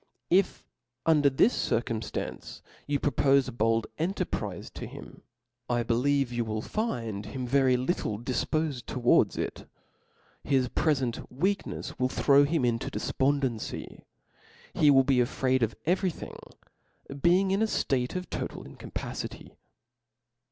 If 0.31 0.65
under 1.05 1.29
this 1.29 1.53
circumftancc 1.53 2.63
you 2.87 2.99
propofe 2.99 3.47
a 3.47 3.51
bold 3.51 3.85
en 3.99 4.15
terprize 4.15 4.73
to 4.73 4.87
him, 4.87 5.21
I 5.69 5.83
believe 5.83 6.31
you 6.33 6.43
will 6.43 6.63
find 6.63 7.27
him 7.27 7.45
very. 7.45 7.77
little 7.77 8.17
difpofed 8.17 8.87
towards 8.87 9.37
it 9.37 9.55
:^ 9.37 9.55
his 10.49 10.69
prefent 10.69 11.17
weaknefs 11.31 11.99
will 11.99 12.09
throw 12.09 12.45
hitn 12.45 12.65
into 12.65 12.87
a 12.87 12.89
defpondency; 12.89 14.05
he 14.73 14.89
will 14.89 15.03
be 15.03 15.19
afraid 15.21 15.61
of 15.61 15.75
every 15.85 16.09
thing, 16.09 16.35
being 17.21 17.51
in 17.51 17.61
a 17.61 17.65
ftate 17.65 18.15
of 18.15 18.27
tqtal 18.31 18.65
incapacity. 18.65 19.51